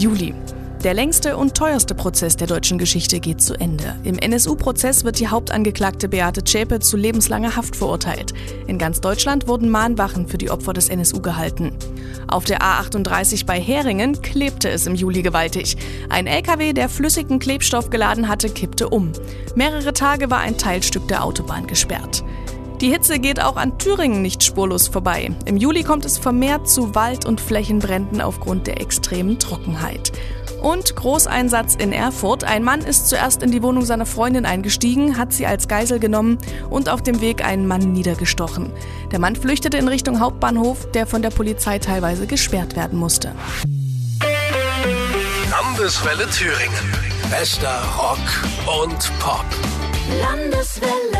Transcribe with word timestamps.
Juli. 0.00 0.34
Der 0.82 0.94
längste 0.94 1.36
und 1.36 1.54
teuerste 1.54 1.94
Prozess 1.94 2.34
der 2.34 2.46
deutschen 2.46 2.78
Geschichte 2.78 3.20
geht 3.20 3.42
zu 3.42 3.52
Ende. 3.52 3.96
Im 4.02 4.18
NSU-Prozess 4.18 5.04
wird 5.04 5.20
die 5.20 5.28
Hauptangeklagte 5.28 6.08
Beate 6.08 6.42
Zschäpe 6.42 6.80
zu 6.80 6.96
lebenslanger 6.96 7.54
Haft 7.54 7.76
verurteilt. 7.76 8.32
In 8.66 8.78
ganz 8.78 9.02
Deutschland 9.02 9.46
wurden 9.46 9.68
Mahnwachen 9.68 10.26
für 10.26 10.38
die 10.38 10.50
Opfer 10.50 10.72
des 10.72 10.88
NSU 10.88 11.20
gehalten. 11.20 11.72
Auf 12.28 12.44
der 12.44 12.62
A38 12.62 13.44
bei 13.44 13.60
Heringen 13.60 14.22
klebte 14.22 14.70
es 14.70 14.86
im 14.86 14.94
Juli 14.94 15.20
gewaltig. 15.20 15.76
Ein 16.08 16.26
LKW, 16.26 16.72
der 16.72 16.88
flüssigen 16.88 17.38
Klebstoff 17.38 17.90
geladen 17.90 18.26
hatte, 18.26 18.48
kippte 18.48 18.88
um. 18.88 19.12
Mehrere 19.54 19.92
Tage 19.92 20.30
war 20.30 20.38
ein 20.38 20.56
Teilstück 20.56 21.08
der 21.08 21.22
Autobahn 21.22 21.66
gesperrt. 21.66 22.24
Die 22.80 22.90
Hitze 22.90 23.18
geht 23.18 23.42
auch 23.42 23.56
an 23.56 23.78
Thüringen 23.78 24.22
nicht 24.22 24.42
spurlos 24.42 24.88
vorbei. 24.88 25.32
Im 25.44 25.58
Juli 25.58 25.82
kommt 25.82 26.06
es 26.06 26.16
vermehrt 26.16 26.66
zu 26.66 26.94
Wald- 26.94 27.26
und 27.26 27.38
Flächenbränden 27.38 28.22
aufgrund 28.22 28.66
der 28.66 28.80
extremen 28.80 29.38
Trockenheit. 29.38 30.12
Und 30.62 30.96
Großeinsatz 30.96 31.74
in 31.74 31.92
Erfurt. 31.92 32.44
Ein 32.44 32.64
Mann 32.64 32.80
ist 32.80 33.08
zuerst 33.08 33.42
in 33.42 33.50
die 33.50 33.62
Wohnung 33.62 33.84
seiner 33.84 34.06
Freundin 34.06 34.46
eingestiegen, 34.46 35.18
hat 35.18 35.34
sie 35.34 35.44
als 35.44 35.68
Geisel 35.68 35.98
genommen 35.98 36.38
und 36.70 36.88
auf 36.88 37.02
dem 37.02 37.20
Weg 37.20 37.44
einen 37.44 37.66
Mann 37.66 37.92
niedergestochen. 37.92 38.70
Der 39.12 39.18
Mann 39.18 39.36
flüchtete 39.36 39.76
in 39.76 39.88
Richtung 39.88 40.18
Hauptbahnhof, 40.20 40.90
der 40.92 41.06
von 41.06 41.20
der 41.20 41.30
Polizei 41.30 41.78
teilweise 41.78 42.26
gesperrt 42.26 42.76
werden 42.76 42.98
musste. 42.98 43.32
Landeswelle 45.50 46.26
Thüringen. 46.30 46.94
Bester 47.30 47.82
Rock 47.98 48.84
und 48.84 49.10
Pop. 49.20 49.44
Landeswelle. 50.22 51.19